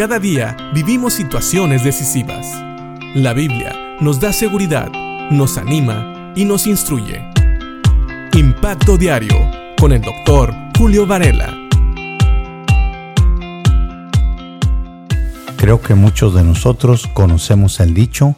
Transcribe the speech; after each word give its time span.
Cada 0.00 0.18
día 0.18 0.56
vivimos 0.72 1.12
situaciones 1.12 1.84
decisivas. 1.84 2.46
La 3.14 3.34
Biblia 3.34 3.98
nos 4.00 4.18
da 4.18 4.32
seguridad, 4.32 4.90
nos 5.30 5.58
anima 5.58 6.32
y 6.34 6.46
nos 6.46 6.66
instruye. 6.66 7.22
Impacto 8.32 8.96
Diario 8.96 9.36
con 9.78 9.92
el 9.92 10.00
doctor 10.00 10.54
Julio 10.78 11.06
Varela. 11.06 11.54
Creo 15.58 15.82
que 15.82 15.94
muchos 15.94 16.32
de 16.32 16.44
nosotros 16.44 17.06
conocemos 17.12 17.78
el 17.78 17.92
dicho, 17.92 18.36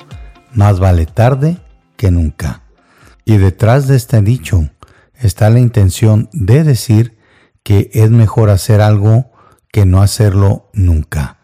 más 0.55 0.81
vale 0.81 1.07
tarde 1.07 1.59
que 1.97 2.11
nunca. 2.11 2.63
Y 3.25 3.37
detrás 3.37 3.87
de 3.87 3.95
este 3.95 4.21
dicho 4.21 4.69
está 5.15 5.49
la 5.49 5.61
intención 5.61 6.29
de 6.33 6.65
decir 6.65 7.19
que 7.63 7.89
es 7.93 8.11
mejor 8.11 8.51
hacer 8.51 8.81
algo 8.81 9.31
que 9.71 9.87
no 9.87 10.03
hacerlo 10.03 10.69
nunca. 10.73 11.39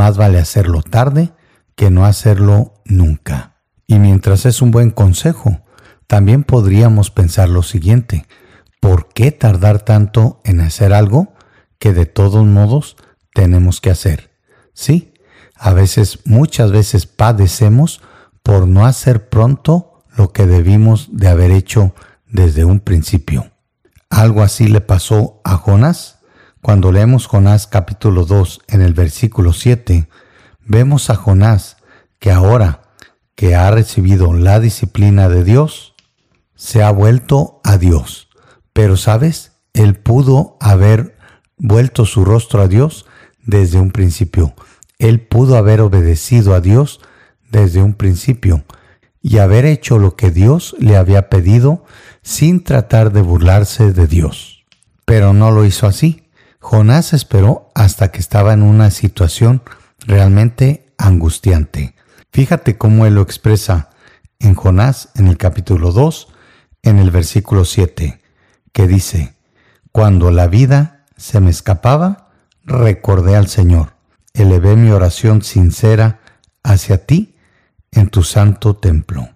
Más 0.00 0.16
vale 0.16 0.38
hacerlo 0.38 0.80
tarde 0.80 1.30
que 1.76 1.90
no 1.90 2.06
hacerlo 2.06 2.72
nunca. 2.86 3.56
Y 3.86 3.98
mientras 3.98 4.46
es 4.46 4.62
un 4.62 4.70
buen 4.70 4.88
consejo, 4.88 5.60
también 6.06 6.42
podríamos 6.42 7.10
pensar 7.10 7.50
lo 7.50 7.62
siguiente. 7.62 8.24
¿Por 8.80 9.08
qué 9.12 9.30
tardar 9.30 9.80
tanto 9.82 10.40
en 10.46 10.62
hacer 10.62 10.94
algo 10.94 11.34
que 11.78 11.92
de 11.92 12.06
todos 12.06 12.46
modos 12.46 12.96
tenemos 13.34 13.82
que 13.82 13.90
hacer? 13.90 14.30
Sí, 14.72 15.12
a 15.54 15.74
veces, 15.74 16.20
muchas 16.24 16.72
veces 16.72 17.04
padecemos 17.04 18.00
por 18.42 18.66
no 18.66 18.86
hacer 18.86 19.28
pronto 19.28 20.02
lo 20.16 20.32
que 20.32 20.46
debimos 20.46 21.10
de 21.12 21.28
haber 21.28 21.50
hecho 21.50 21.94
desde 22.26 22.64
un 22.64 22.80
principio. 22.80 23.52
Algo 24.08 24.40
así 24.40 24.66
le 24.66 24.80
pasó 24.80 25.42
a 25.44 25.58
Jonás 25.58 26.19
cuando 26.62 26.92
leemos 26.92 27.26
Jonás 27.26 27.66
capítulo 27.66 28.26
2 28.26 28.60
en 28.68 28.82
el 28.82 28.92
versículo 28.92 29.52
7, 29.52 30.08
vemos 30.66 31.08
a 31.08 31.16
Jonás 31.16 31.78
que 32.18 32.30
ahora 32.30 32.82
que 33.34 33.54
ha 33.54 33.70
recibido 33.70 34.34
la 34.34 34.60
disciplina 34.60 35.30
de 35.30 35.42
Dios, 35.42 35.94
se 36.54 36.82
ha 36.82 36.90
vuelto 36.90 37.62
a 37.64 37.78
Dios. 37.78 38.28
Pero 38.74 38.98
sabes, 38.98 39.52
él 39.72 39.94
pudo 39.94 40.58
haber 40.60 41.16
vuelto 41.56 42.04
su 42.04 42.26
rostro 42.26 42.60
a 42.60 42.68
Dios 42.68 43.06
desde 43.42 43.80
un 43.80 43.90
principio. 43.92 44.52
Él 44.98 45.22
pudo 45.22 45.56
haber 45.56 45.80
obedecido 45.80 46.54
a 46.54 46.60
Dios 46.60 47.00
desde 47.50 47.82
un 47.82 47.94
principio 47.94 48.64
y 49.22 49.38
haber 49.38 49.64
hecho 49.64 49.98
lo 49.98 50.16
que 50.16 50.30
Dios 50.30 50.76
le 50.78 50.98
había 50.98 51.30
pedido 51.30 51.84
sin 52.22 52.62
tratar 52.62 53.12
de 53.12 53.22
burlarse 53.22 53.94
de 53.94 54.06
Dios. 54.06 54.66
Pero 55.06 55.32
no 55.32 55.50
lo 55.50 55.64
hizo 55.64 55.86
así. 55.86 56.19
Jonás 56.60 57.14
esperó 57.14 57.70
hasta 57.74 58.12
que 58.12 58.20
estaba 58.20 58.52
en 58.52 58.62
una 58.62 58.90
situación 58.90 59.62
realmente 60.00 60.92
angustiante. 60.98 61.94
Fíjate 62.32 62.76
cómo 62.76 63.06
él 63.06 63.14
lo 63.14 63.22
expresa 63.22 63.90
en 64.38 64.54
Jonás 64.54 65.08
en 65.14 65.26
el 65.26 65.38
capítulo 65.38 65.90
2, 65.90 66.28
en 66.82 66.98
el 66.98 67.10
versículo 67.10 67.64
7, 67.64 68.20
que 68.72 68.86
dice, 68.86 69.34
Cuando 69.90 70.30
la 70.30 70.46
vida 70.46 71.06
se 71.16 71.40
me 71.40 71.50
escapaba, 71.50 72.30
recordé 72.62 73.36
al 73.36 73.48
Señor, 73.48 73.94
elevé 74.34 74.76
mi 74.76 74.90
oración 74.90 75.42
sincera 75.42 76.20
hacia 76.62 77.06
ti 77.06 77.36
en 77.90 78.08
tu 78.08 78.22
santo 78.22 78.76
templo. 78.76 79.30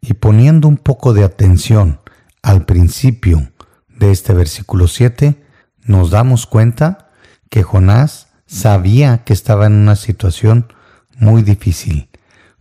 Y 0.00 0.14
poniendo 0.14 0.68
un 0.68 0.78
poco 0.78 1.12
de 1.12 1.22
atención 1.22 2.00
al 2.42 2.64
principio 2.64 3.52
de 3.88 4.10
este 4.10 4.32
versículo 4.32 4.88
7, 4.88 5.42
nos 5.84 6.10
damos 6.10 6.46
cuenta 6.46 7.10
que 7.50 7.62
Jonás 7.62 8.28
sabía 8.46 9.24
que 9.24 9.32
estaba 9.32 9.66
en 9.66 9.74
una 9.74 9.96
situación 9.96 10.72
muy 11.18 11.42
difícil, 11.42 12.08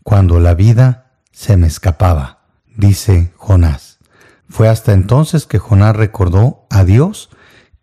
cuando 0.04 0.40
la 0.40 0.54
vida 0.54 1.12
se 1.32 1.58
me 1.58 1.68
escapaba, 1.68 2.42
dice 2.76 3.34
Jonás. 3.38 4.00
Fue 4.50 4.68
hasta 4.68 4.94
entonces 4.94 5.46
que 5.46 5.60
Jonás 5.60 5.96
recordó 5.96 6.66
a 6.70 6.84
Dios 6.84 7.30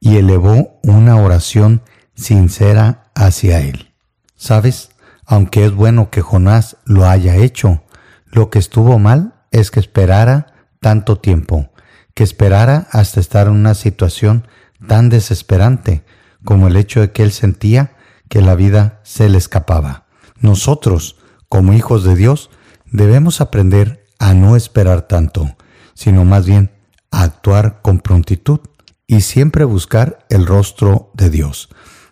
y 0.01 0.17
elevó 0.17 0.79
una 0.83 1.17
oración 1.17 1.83
sincera 2.15 3.11
hacia 3.15 3.61
él. 3.61 3.93
¿Sabes? 4.37 4.91
Aunque 5.25 5.65
es 5.65 5.73
bueno 5.73 6.11
que 6.11 6.21
Jonás 6.21 6.77
lo 6.85 7.07
haya 7.07 7.37
hecho, 7.37 7.83
lo 8.27 8.51
que 8.51 8.59
estuvo 8.59 8.99
mal 8.99 9.35
es 9.51 9.71
que 9.71 9.81
esperara 9.81 10.53
tanto 10.81 11.19
tiempo, 11.19 11.71
que 12.15 12.23
esperara 12.23 12.87
hasta 12.93 13.21
estar 13.21 13.47
en 13.47 13.55
una 13.55 13.75
situación 13.75 14.47
tan 14.87 15.09
desesperante 15.09 16.05
como 16.45 16.69
el 16.69 16.77
hecho 16.77 17.01
de 17.01 17.13
que 17.13 17.23
él 17.23 17.33
sentía 17.33 17.97
que 18.29 18.41
la 18.41 18.55
vida 18.55 19.01
se 19.03 19.29
le 19.29 19.39
escapaba. 19.39 20.07
Nosotros, 20.41 21.17
como 21.49 21.73
hijos 21.73 22.05
de 22.05 22.15
Dios, 22.15 22.51
debemos 22.87 23.41
aprender 23.41 24.05
a 24.19 24.35
no 24.35 24.57
esperar 24.57 25.03
tanto, 25.03 25.57
sino 25.95 26.25
más 26.25 26.47
bien 26.47 26.71
a 27.11 27.23
actuar 27.23 27.81
con 27.83 28.01
prontitud 28.01 28.61
y 29.07 29.23
siempre 29.23 29.65
buscar 29.65 30.27
el 30.29 30.47
rostro 30.47 31.11
de 31.15 31.31
Dios, 31.31 31.71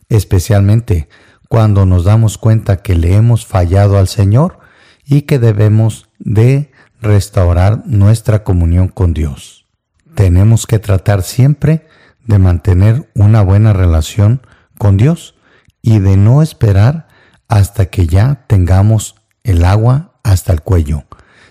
especialmente 0.08 1.08
cuando 1.48 1.86
nos 1.86 2.04
damos 2.04 2.38
cuenta 2.38 2.78
que 2.82 2.96
le 2.96 3.14
hemos 3.14 3.46
fallado 3.46 3.98
al 3.98 4.08
Señor 4.08 4.58
y 5.04 5.22
que 5.22 5.38
debemos 5.38 6.08
de 6.18 6.72
restaurar 7.00 7.82
nuestra 7.86 8.42
comunión 8.42 8.88
con 8.88 9.14
Dios. 9.14 9.66
Tenemos 10.14 10.66
que 10.66 10.78
tratar 10.78 11.22
siempre 11.22 11.86
de 12.26 12.38
mantener 12.38 13.10
una 13.14 13.42
buena 13.42 13.72
relación 13.72 14.46
con 14.78 14.96
Dios 14.96 15.36
y 15.82 16.00
de 16.00 16.16
no 16.16 16.42
esperar 16.42 17.08
hasta 17.48 17.86
que 17.86 18.06
ya 18.06 18.44
tengamos 18.46 19.14
el 19.44 19.64
agua 19.64 20.18
hasta 20.24 20.52
el 20.52 20.60
cuello. 20.60 21.04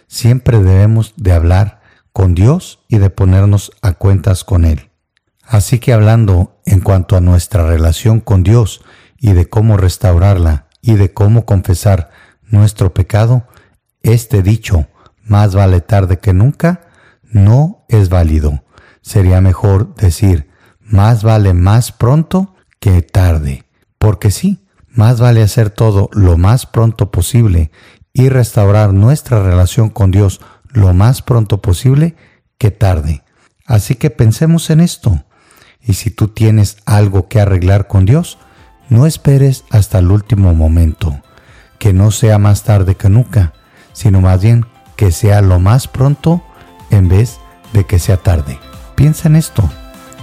Siempre 0.08 0.62
debemos 0.62 1.14
de 1.18 1.34
hablar 1.34 1.82
con 2.12 2.36
Dios 2.36 2.80
y 2.88 2.98
de 2.98 3.10
ponernos 3.10 3.72
a 3.82 3.94
cuentas 3.94 4.44
con 4.44 4.66
Él. 4.66 4.90
Así 5.44 5.80
que 5.80 5.94
hablando 5.94 6.60
en 6.66 6.82
cuanto 6.82 7.16
a 7.16 7.22
nuestra 7.22 7.68
relación 7.68 8.20
con 8.20 8.44
Dios 8.44 8.84
y 9.20 9.34
de 9.34 9.48
cómo 9.48 9.78
restaurarla 9.78 10.68
y 10.82 10.96
de 10.96 11.14
cómo 11.14 11.46
confesar 11.46 12.10
nuestro 12.44 12.94
pecado, 12.94 13.48
este 14.02 14.42
dicho, 14.44 14.88
más 15.24 15.56
vale 15.56 15.82
tarde 15.82 16.20
que 16.20 16.34
nunca, 16.34 16.82
no 17.24 17.86
es 17.90 18.10
válido. 18.10 18.64
Sería 19.02 19.42
mejor 19.42 19.96
decir, 19.96 20.50
más 20.86 21.24
vale 21.24 21.54
más 21.54 21.92
pronto 21.92 22.56
que 22.80 23.02
tarde. 23.02 23.66
Porque 23.98 24.32
sí, 24.32 24.66
más 24.90 25.20
vale 25.20 25.42
hacer 25.42 25.70
todo 25.70 26.10
lo 26.14 26.38
más 26.38 26.66
pronto 26.66 27.12
posible 27.12 27.72
y 28.14 28.30
restaurar 28.30 28.94
nuestra 28.94 29.44
relación 29.44 29.90
con 29.90 30.12
Dios 30.12 30.42
lo 30.70 30.94
más 30.94 31.22
pronto 31.22 31.62
posible 31.62 32.16
que 32.58 32.72
tarde. 32.72 33.24
Así 33.66 33.96
que 33.96 34.10
pensemos 34.10 34.70
en 34.70 34.80
esto. 34.80 35.24
Y 35.82 35.94
si 35.94 36.12
tú 36.12 36.30
tienes 36.30 36.78
algo 36.86 37.28
que 37.28 37.40
arreglar 37.40 37.88
con 37.88 38.06
Dios, 38.06 38.38
no 38.90 39.06
esperes 39.06 39.66
hasta 39.72 40.00
el 40.00 40.12
último 40.12 40.54
momento. 40.54 41.22
Que 41.80 41.94
no 41.94 42.12
sea 42.12 42.38
más 42.38 42.64
tarde 42.64 42.96
que 42.96 43.10
nunca, 43.10 43.54
sino 43.94 44.22
más 44.22 44.42
bien 44.42 44.66
que 44.96 45.12
sea 45.12 45.42
lo 45.42 45.60
más 45.60 45.88
pronto 45.88 46.44
en 46.90 47.10
vez 47.10 47.40
de 47.74 47.86
que 47.86 48.00
sea 48.00 48.18
tarde. 48.18 48.60
Piensa 48.96 49.28
en 49.28 49.36
esto 49.36 49.70